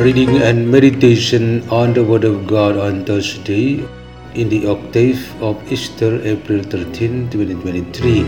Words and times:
Reading 0.00 0.42
and 0.42 0.70
meditation 0.70 1.68
on 1.70 1.92
the 1.92 2.04
Word 2.04 2.22
of 2.22 2.46
God 2.46 2.76
on 2.76 3.04
Thursday 3.04 3.84
in 4.34 4.48
the 4.48 4.68
octave 4.68 5.20
of 5.42 5.72
Easter, 5.72 6.22
April 6.22 6.62
13, 6.62 7.28
2023. 7.30 8.20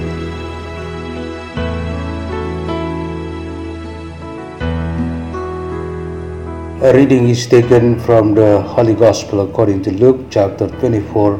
A 6.82 6.92
reading 6.92 7.28
is 7.28 7.46
taken 7.46 8.00
from 8.00 8.34
the 8.34 8.62
Holy 8.62 8.94
Gospel 8.94 9.48
according 9.48 9.80
to 9.84 9.92
Luke 9.92 10.26
chapter 10.28 10.66
24, 10.66 11.36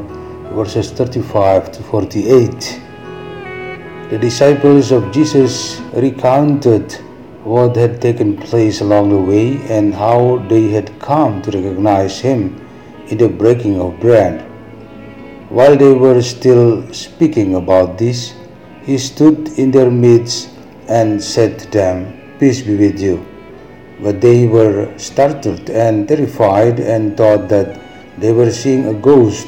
verses 0.55 0.91
35 0.91 1.73
to 1.73 1.83
48. 1.83 2.81
The 4.09 4.17
disciples 4.17 4.93
of 4.93 5.11
Jesus 5.11 5.81
recounted 5.93 6.97
what 7.43 7.75
had 7.75 7.99
taken 8.01 8.37
place 8.37 8.81
along 8.81 9.09
the 9.09 9.17
way 9.17 9.57
and 9.67 9.93
how 9.93 10.37
they 10.47 10.69
had 10.69 10.99
come 10.99 11.41
to 11.41 11.49
recognize 11.51 12.19
him 12.19 12.55
in 13.07 13.17
the 13.17 13.27
breaking 13.27 13.79
of 13.81 13.99
bread. 13.99 14.41
While 15.49 15.75
they 15.75 15.93
were 15.93 16.21
still 16.21 16.93
speaking 16.93 17.55
about 17.55 17.97
this, 17.97 18.33
he 18.83 18.97
stood 18.97 19.49
in 19.57 19.71
their 19.71 19.89
midst 19.89 20.49
and 20.87 21.21
said 21.21 21.59
to 21.59 21.71
them, 21.71 22.37
Peace 22.39 22.61
be 22.61 22.75
with 22.75 22.99
you. 22.99 23.25
But 24.01 24.21
they 24.21 24.47
were 24.47 24.97
startled 24.97 25.69
and 25.69 26.07
terrified 26.07 26.79
and 26.79 27.17
thought 27.17 27.49
that 27.49 27.79
they 28.17 28.31
were 28.31 28.51
seeing 28.51 28.85
a 28.85 28.93
ghost. 28.93 29.47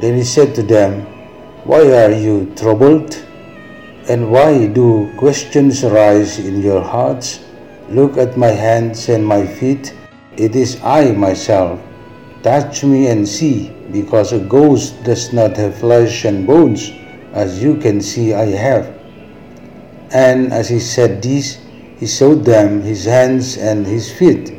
Then 0.00 0.16
he 0.16 0.24
said 0.24 0.54
to 0.56 0.62
them, 0.62 1.02
Why 1.64 1.82
are 1.92 2.12
you 2.12 2.52
troubled? 2.56 3.24
And 4.08 4.32
why 4.32 4.66
do 4.66 5.12
questions 5.16 5.84
arise 5.84 6.40
in 6.40 6.60
your 6.60 6.82
hearts? 6.82 7.38
Look 7.88 8.16
at 8.18 8.36
my 8.36 8.50
hands 8.50 9.08
and 9.08 9.24
my 9.24 9.46
feet. 9.46 9.94
It 10.36 10.56
is 10.56 10.82
I 10.82 11.12
myself. 11.12 11.78
Touch 12.42 12.82
me 12.82 13.06
and 13.06 13.28
see, 13.28 13.70
because 13.92 14.32
a 14.32 14.40
ghost 14.40 15.04
does 15.04 15.32
not 15.32 15.56
have 15.56 15.78
flesh 15.78 16.24
and 16.24 16.44
bones, 16.44 16.90
as 17.32 17.62
you 17.62 17.76
can 17.76 18.00
see 18.00 18.34
I 18.34 18.46
have. 18.46 18.90
And 20.10 20.52
as 20.52 20.68
he 20.68 20.80
said 20.80 21.22
this, 21.22 21.62
he 21.98 22.08
showed 22.08 22.44
them 22.44 22.82
his 22.82 23.04
hands 23.04 23.56
and 23.56 23.86
his 23.86 24.10
feet. 24.10 24.50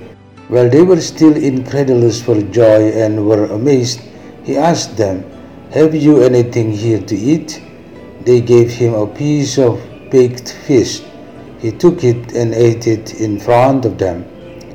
While 0.48 0.70
they 0.70 0.84
were 0.84 1.02
still 1.02 1.36
incredulous 1.36 2.24
for 2.24 2.40
joy 2.44 2.96
and 2.96 3.28
were 3.28 3.52
amazed, 3.52 4.00
he 4.46 4.56
asked 4.56 4.96
them, 4.96 5.26
Have 5.72 5.94
you 5.94 6.24
anything 6.24 6.72
here 6.72 7.02
to 7.02 7.16
eat? 7.16 7.62
They 8.26 8.40
gave 8.40 8.72
him 8.72 8.94
a 8.94 9.06
piece 9.06 9.58
of 9.58 9.82
baked 10.10 10.54
fish. 10.66 11.02
He 11.60 11.72
took 11.72 12.04
it 12.04 12.34
and 12.34 12.54
ate 12.54 12.88
it 12.88 13.20
in 13.20 13.40
front 13.40 13.84
of 13.84 13.98
them. 13.98 14.26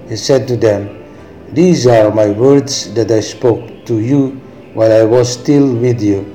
He 0.09 0.17
said 0.17 0.47
to 0.49 0.57
them, 0.57 1.05
These 1.53 1.87
are 1.87 2.11
my 2.13 2.29
words 2.29 2.93
that 2.93 3.11
I 3.11 3.21
spoke 3.21 3.87
to 3.87 4.01
you 4.01 4.41
while 4.75 4.93
I 4.93 5.05
was 5.05 5.33
still 5.33 5.75
with 5.75 6.03
you, 6.03 6.27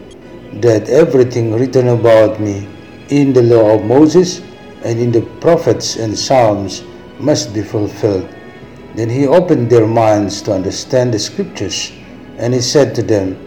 that 0.62 0.90
everything 0.90 1.54
written 1.54 1.90
about 1.90 2.40
me 2.40 2.68
in 3.10 3.34
the 3.34 3.44
law 3.44 3.76
of 3.76 3.86
Moses 3.86 4.42
and 4.84 5.00
in 5.00 5.12
the 5.12 5.22
prophets 5.40 5.98
and 5.98 6.18
psalms 6.18 6.84
must 7.20 7.54
be 7.54 7.62
fulfilled. 7.62 8.28
Then 8.96 9.10
he 9.10 9.28
opened 9.28 9.70
their 9.70 9.88
minds 9.88 10.42
to 10.44 10.54
understand 10.54 11.14
the 11.14 11.20
scriptures, 11.20 11.92
and 12.38 12.54
he 12.54 12.62
said 12.62 12.96
to 12.96 13.04
them, 13.04 13.38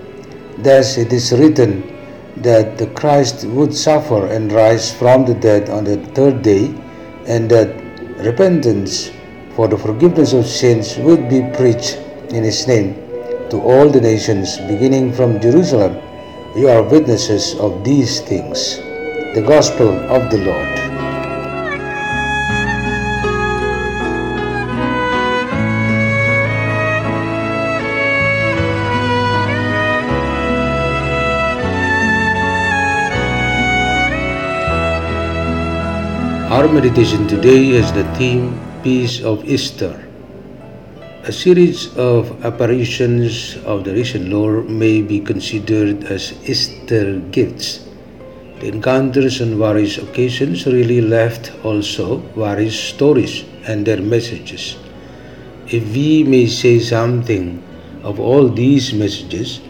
Thus 0.59 0.99
it 0.99 1.12
is 1.12 1.32
written 1.32 1.96
that 2.39 2.79
the 2.79 2.87
Christ 2.89 3.45
would 3.47 3.75
suffer 3.75 4.27
and 4.27 4.53
rise 4.53 4.93
from 4.93 5.25
the 5.25 5.35
dead 5.35 5.71
on 5.71 5.85
the 5.85 5.97
third 6.15 6.43
day, 6.43 6.75
and 7.27 7.51
that 7.51 7.69
repentance 8.19 9.11
for 9.55 9.69
the 9.69 9.79
forgiveness 9.79 10.33
of 10.33 10.47
sins 10.47 10.97
would 10.99 11.29
be 11.29 11.43
preached 11.57 11.97
in 12.31 12.45
his 12.45 12.67
name 12.67 12.95
to 13.51 13.61
all 13.61 13.89
the 13.89 14.01
nations, 14.01 14.59
beginning 14.69 15.13
from 15.13 15.41
Jerusalem. 15.41 15.97
You 16.57 16.69
are 16.69 16.83
witnesses 16.83 17.55
of 17.59 17.85
these 17.85 18.21
things. 18.21 18.77
The 19.35 19.45
Gospel 19.47 19.89
of 20.11 20.31
the 20.31 20.39
Lord. 20.39 20.75
Our 36.66 36.72
meditation 36.72 37.28
today 37.28 37.78
has 37.78 37.93
the 37.93 38.03
theme 38.19 38.59
Peace 38.82 39.22
of 39.22 39.44
Easter. 39.44 40.03
A 41.22 41.31
series 41.31 41.97
of 41.97 42.44
apparitions 42.44 43.56
of 43.59 43.84
the 43.84 43.93
risen 43.93 44.32
Lord 44.32 44.69
may 44.69 45.00
be 45.00 45.21
considered 45.21 46.03
as 46.10 46.34
Easter 46.43 47.21
gifts. 47.31 47.87
The 48.59 48.66
encounters 48.66 49.41
on 49.41 49.56
various 49.60 49.99
occasions 49.99 50.66
really 50.66 51.00
left 51.00 51.53
also 51.65 52.16
various 52.34 52.75
stories 52.75 53.44
and 53.69 53.87
their 53.87 54.03
messages. 54.03 54.75
If 55.69 55.87
we 55.94 56.25
may 56.25 56.49
say 56.49 56.81
something 56.81 57.62
of 58.03 58.19
all 58.19 58.49
these 58.49 58.93
messages, 58.93 59.60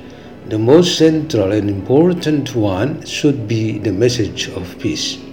the 0.48 0.58
most 0.58 0.96
central 0.96 1.52
and 1.52 1.68
important 1.68 2.54
one 2.56 3.04
should 3.04 3.46
be 3.46 3.76
the 3.76 3.92
message 3.92 4.48
of 4.48 4.78
peace. 4.78 5.25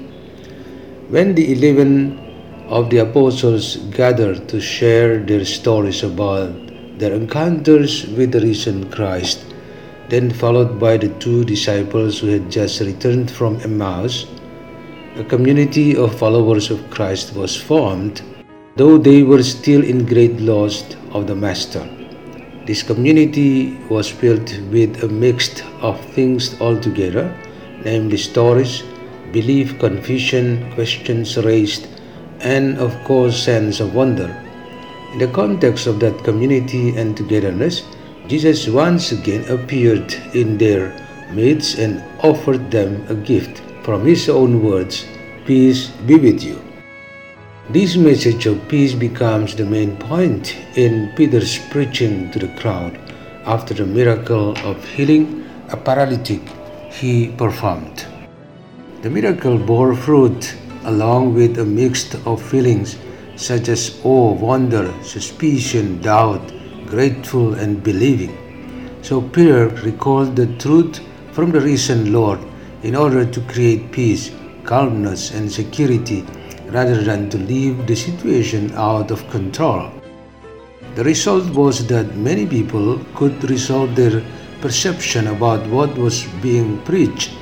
When 1.14 1.36
the 1.36 1.54
eleven 1.54 2.18
of 2.70 2.90
the 2.90 2.98
apostles 3.06 3.78
gathered 3.94 4.50
to 4.50 4.60
share 4.60 5.20
their 5.20 5.46
stories 5.46 6.02
about 6.02 6.50
their 6.98 7.14
encounters 7.14 8.08
with 8.18 8.32
the 8.32 8.42
risen 8.42 8.90
Christ, 8.90 9.46
then 10.10 10.32
followed 10.32 10.80
by 10.80 10.98
the 10.98 11.10
two 11.20 11.46
disciples 11.46 12.18
who 12.18 12.30
had 12.30 12.50
just 12.50 12.82
returned 12.82 13.30
from 13.30 13.62
Emmaus, 13.62 14.26
a 15.16 15.24
community 15.24 15.96
of 15.96 16.18
followers 16.18 16.72
of 16.72 16.90
Christ 16.90 17.36
was 17.36 17.56
formed, 17.56 18.24
though 18.76 18.98
they 18.98 19.22
were 19.22 19.44
still 19.44 19.84
in 19.84 20.08
great 20.08 20.42
loss 20.42 20.84
of 21.12 21.28
the 21.28 21.36
Master. 21.36 21.88
This 22.66 22.82
community 22.82 23.78
was 23.88 24.10
filled 24.10 24.50
with 24.72 25.04
a 25.04 25.08
mix 25.08 25.62
of 25.80 26.02
things 26.18 26.60
altogether, 26.60 27.30
namely 27.86 28.18
stories, 28.18 28.82
belief, 29.34 29.78
confusion, 29.80 30.72
questions 30.76 31.36
raised, 31.38 31.88
and 32.40 32.78
of 32.78 32.94
course, 33.04 33.44
sense 33.44 33.82
of 33.82 33.94
wonder. 33.94 34.30
In 35.12 35.20
the 35.20 35.28
context 35.28 35.88
of 35.88 36.00
that 36.00 36.24
community 36.24 36.96
and 36.96 37.18
togetherness, 37.18 37.84
Jesus 38.28 38.70
once 38.70 39.12
again 39.12 39.44
appeared 39.50 40.14
in 40.34 40.58
their 40.58 40.96
midst 41.34 41.78
and 41.78 42.02
offered 42.24 42.72
them 42.72 43.04
a 43.10 43.16
gift 43.16 43.62
from 43.84 44.06
his 44.06 44.30
own 44.30 44.64
words 44.64 45.06
Peace 45.46 45.90
be 46.08 46.16
with 46.16 46.42
you. 46.42 46.62
This 47.70 47.98
message 47.98 48.46
of 48.46 48.66
peace 48.70 48.94
becomes 48.94 49.56
the 49.56 49.66
main 49.66 49.98
point 49.98 50.56
in 50.78 51.12
Peter's 51.18 51.60
preaching 51.70 52.32
to 52.32 52.40
the 52.40 52.48
crowd 52.60 52.98
after 53.46 53.74
the 53.74 53.86
miracle 53.86 54.58
of 54.60 54.84
healing 54.86 55.44
a 55.70 55.76
paralytic 55.76 56.42
he 56.92 57.28
performed. 57.36 58.13
The 59.04 59.10
miracle 59.10 59.58
bore 59.58 59.94
fruit 59.96 60.56
along 60.86 61.34
with 61.34 61.60
a 61.60 61.66
mix 61.66 62.16
of 62.26 62.42
feelings 62.42 62.96
such 63.36 63.68
as 63.68 64.00
awe, 64.02 64.32
wonder, 64.32 64.94
suspicion, 65.04 66.00
doubt, 66.00 66.54
grateful, 66.86 67.56
and 67.56 67.84
believing. 67.84 68.32
So 69.02 69.20
Peter 69.20 69.68
recalled 69.84 70.38
the 70.38 70.48
truth 70.56 71.02
from 71.34 71.52
the 71.52 71.60
risen 71.60 72.14
Lord 72.14 72.40
in 72.84 72.96
order 72.96 73.26
to 73.26 73.42
create 73.42 73.92
peace, 73.92 74.32
calmness, 74.64 75.32
and 75.34 75.52
security 75.52 76.26
rather 76.68 77.04
than 77.04 77.30
to 77.32 77.38
leave 77.38 77.86
the 77.86 77.98
situation 77.98 78.72
out 78.76 79.12
of 79.12 79.30
control. 79.30 79.92
The 80.96 81.04
result 81.04 81.54
was 81.54 81.86
that 81.88 82.16
many 82.16 82.46
people 82.46 83.04
could 83.16 83.50
resolve 83.50 83.98
their 83.98 84.24
perception 84.62 85.28
about 85.28 85.68
what 85.68 85.94
was 85.98 86.24
being 86.42 86.82
preached 86.84 87.34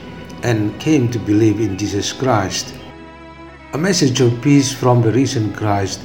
and 0.43 0.79
came 0.79 1.09
to 1.11 1.19
believe 1.19 1.59
in 1.59 1.77
Jesus 1.77 2.11
Christ. 2.11 2.73
A 3.73 3.77
message 3.77 4.19
of 4.21 4.41
peace 4.41 4.73
from 4.73 5.01
the 5.01 5.11
risen 5.11 5.53
Christ 5.53 6.01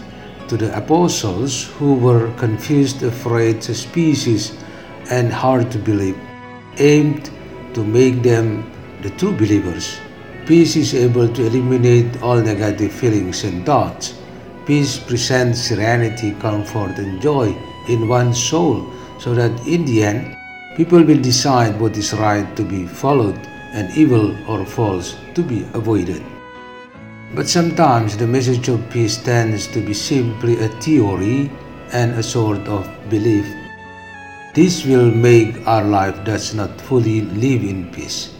to 0.48 0.56
the 0.56 0.76
apostles 0.76 1.64
who 1.78 1.94
were 1.94 2.32
confused, 2.36 3.02
afraid, 3.02 3.62
suspicious, 3.62 4.56
and 5.10 5.32
hard 5.32 5.70
to 5.72 5.78
believe, 5.78 6.18
aimed 6.78 7.30
to 7.74 7.82
make 7.82 8.22
them 8.22 8.70
the 9.02 9.10
true 9.10 9.32
believers. 9.32 9.98
Peace 10.46 10.76
is 10.76 10.94
able 10.94 11.28
to 11.28 11.46
eliminate 11.46 12.22
all 12.22 12.40
negative 12.40 12.92
feelings 12.92 13.42
and 13.42 13.66
thoughts. 13.66 14.14
Peace 14.64 14.98
presents 14.98 15.60
serenity, 15.60 16.32
comfort, 16.38 16.98
and 16.98 17.20
joy 17.20 17.56
in 17.88 18.08
one's 18.08 18.40
soul 18.42 18.92
so 19.18 19.34
that 19.34 19.50
in 19.66 19.84
the 19.84 20.04
end, 20.04 20.36
people 20.76 21.02
will 21.02 21.20
decide 21.20 21.80
what 21.80 21.96
is 21.96 22.12
right 22.14 22.54
to 22.56 22.62
be 22.62 22.86
followed 22.86 23.38
and 23.76 23.92
evil 23.92 24.34
or 24.50 24.64
false 24.64 25.14
to 25.34 25.42
be 25.42 25.68
avoided. 25.74 26.24
But 27.34 27.46
sometimes 27.46 28.16
the 28.16 28.26
message 28.26 28.68
of 28.68 28.88
peace 28.88 29.18
tends 29.18 29.66
to 29.68 29.84
be 29.84 29.92
simply 29.92 30.58
a 30.58 30.68
theory 30.80 31.50
and 31.92 32.12
a 32.14 32.22
sort 32.22 32.66
of 32.66 32.88
belief. 33.10 33.46
This 34.54 34.86
will 34.86 35.10
make 35.10 35.66
our 35.68 35.84
life 35.84 36.24
does 36.24 36.54
not 36.54 36.80
fully 36.80 37.20
live 37.20 37.62
in 37.62 37.92
peace. 37.92 38.32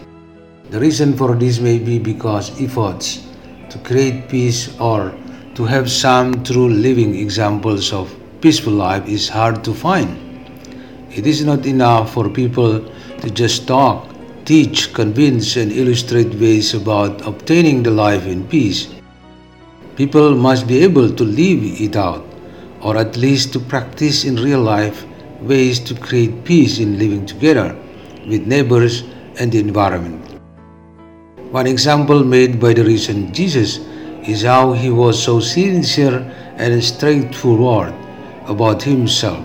The 0.70 0.80
reason 0.80 1.14
for 1.14 1.34
this 1.34 1.60
may 1.60 1.78
be 1.78 1.98
because 1.98 2.50
efforts 2.60 3.28
to 3.68 3.78
create 3.84 4.28
peace 4.30 4.72
or 4.80 5.14
to 5.54 5.64
have 5.64 5.90
some 5.90 6.42
true 6.42 6.68
living 6.68 7.14
examples 7.14 7.92
of 7.92 8.14
peaceful 8.40 8.72
life 8.72 9.06
is 9.06 9.28
hard 9.28 9.62
to 9.64 9.74
find. 9.74 10.16
It 11.10 11.26
is 11.26 11.44
not 11.44 11.66
enough 11.66 12.14
for 12.14 12.30
people 12.30 12.80
to 13.20 13.30
just 13.30 13.68
talk, 13.68 14.15
teach, 14.46 14.94
convince, 14.94 15.56
and 15.56 15.72
illustrate 15.72 16.32
ways 16.36 16.72
about 16.72 17.26
obtaining 17.26 17.82
the 17.82 17.90
life 17.90 18.26
in 18.26 18.46
peace. 18.46 18.88
People 19.96 20.36
must 20.36 20.68
be 20.68 20.84
able 20.84 21.10
to 21.10 21.24
live 21.24 21.60
it 21.80 21.96
out, 21.96 22.24
or 22.80 22.96
at 22.96 23.16
least 23.16 23.52
to 23.52 23.58
practice 23.58 24.24
in 24.24 24.36
real 24.36 24.60
life 24.60 25.04
ways 25.40 25.80
to 25.80 25.94
create 25.94 26.44
peace 26.44 26.78
in 26.78 26.96
living 26.98 27.26
together 27.26 27.76
with 28.28 28.46
neighbors 28.46 29.02
and 29.40 29.50
the 29.50 29.58
environment. 29.58 30.22
One 31.50 31.66
example 31.66 32.22
made 32.22 32.60
by 32.60 32.72
the 32.72 32.84
recent 32.84 33.34
Jesus 33.34 33.78
is 34.28 34.42
how 34.42 34.72
he 34.72 34.90
was 34.90 35.20
so 35.20 35.40
sincere 35.40 36.18
and 36.56 36.82
straightforward 36.82 37.94
about 38.46 38.82
himself. 38.82 39.42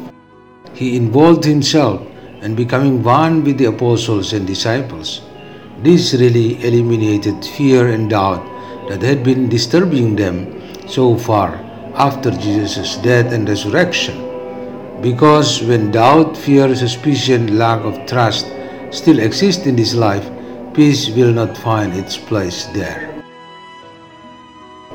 He 0.73 0.95
involved 0.95 1.43
himself 1.43 2.01
in 2.41 2.55
becoming 2.55 3.03
one 3.03 3.43
with 3.43 3.57
the 3.57 3.65
apostles 3.65 4.33
and 4.33 4.47
disciples. 4.47 5.21
This 5.83 6.13
really 6.13 6.63
eliminated 6.63 7.45
fear 7.45 7.87
and 7.87 8.09
doubt 8.09 8.43
that 8.89 9.01
had 9.01 9.23
been 9.23 9.49
disturbing 9.49 10.15
them 10.15 10.61
so 10.87 11.17
far 11.17 11.55
after 11.95 12.31
Jesus' 12.31 12.97
death 12.97 13.31
and 13.31 13.47
resurrection. 13.47 14.27
Because 15.01 15.63
when 15.63 15.91
doubt, 15.91 16.37
fear, 16.37 16.75
suspicion, 16.75 17.57
lack 17.57 17.81
of 17.81 18.05
trust 18.07 18.47
still 18.91 19.19
exist 19.19 19.65
in 19.65 19.75
this 19.75 19.93
life, 19.93 20.29
peace 20.73 21.09
will 21.09 21.31
not 21.31 21.57
find 21.57 21.93
its 21.93 22.17
place 22.17 22.65
there. 22.67 23.23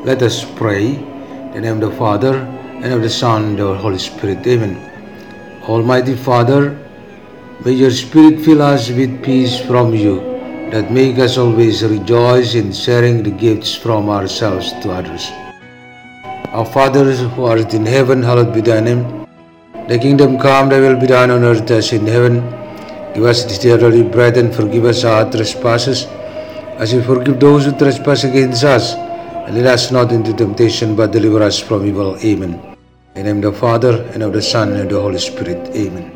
Let 0.04 0.22
us 0.22 0.44
pray. 0.54 0.94
In 0.94 1.62
the 1.62 1.72
name 1.72 1.82
of 1.82 1.90
the 1.90 1.96
Father, 1.96 2.34
and 2.82 2.92
of 2.92 3.02
the 3.02 3.10
Son, 3.10 3.44
and 3.44 3.60
of 3.60 3.76
the 3.76 3.82
Holy 3.82 3.98
Spirit. 3.98 4.46
Amen. 4.46 4.76
Almighty 5.64 6.14
Father, 6.14 6.78
may 7.64 7.72
your 7.72 7.90
Spirit 7.90 8.44
fill 8.44 8.62
us 8.62 8.90
with 8.90 9.22
peace 9.22 9.58
from 9.58 9.94
you, 9.94 10.20
that 10.70 10.90
make 10.90 11.18
us 11.18 11.38
always 11.38 11.82
rejoice 11.84 12.54
in 12.54 12.72
sharing 12.72 13.22
the 13.22 13.30
gifts 13.30 13.74
from 13.74 14.08
ourselves 14.08 14.72
to 14.82 14.90
others. 14.90 15.30
Our 16.52 16.66
Father 16.66 17.04
who 17.12 17.44
art 17.44 17.74
in 17.74 17.86
heaven, 17.86 18.22
hallowed 18.22 18.52
be 18.54 18.60
thy 18.60 18.80
name. 18.80 19.26
Thy 19.88 19.98
kingdom 19.98 20.38
come, 20.38 20.68
thy 20.68 20.80
will 20.80 20.98
be 20.98 21.06
done 21.06 21.30
on 21.30 21.44
earth 21.44 21.70
as 21.70 21.92
in 21.92 22.06
heaven. 22.06 22.40
Give 23.14 23.24
us 23.24 23.44
this 23.44 23.58
day 23.58 23.72
our 23.72 23.78
daily 23.78 24.02
bread 24.02 24.36
and 24.36 24.54
forgive 24.54 24.84
us 24.84 25.04
our 25.04 25.30
trespasses, 25.30 26.06
as 26.78 26.92
we 26.94 27.02
forgive 27.02 27.38
those 27.40 27.64
who 27.64 27.72
trespass 27.72 28.24
against 28.24 28.64
us. 28.64 28.94
And 28.94 29.54
lead 29.54 29.66
us 29.66 29.92
not 29.92 30.12
into 30.12 30.32
temptation, 30.34 30.96
but 30.96 31.12
deliver 31.12 31.42
us 31.42 31.58
from 31.58 31.86
evil. 31.86 32.16
Amen. 32.18 32.76
In 33.14 33.24
the 33.26 33.32
name 33.32 33.44
of 33.44 33.54
the 33.54 33.58
Father, 33.58 34.02
and 34.12 34.22
of 34.22 34.32
the 34.32 34.42
Son, 34.42 34.72
and 34.72 34.82
of 34.82 34.88
the 34.88 35.00
Holy 35.00 35.18
Spirit. 35.18 35.74
Amen. 35.76 36.15